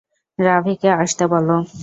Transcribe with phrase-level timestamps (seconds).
[0.39, 1.47] রাভিকে আসতে বল।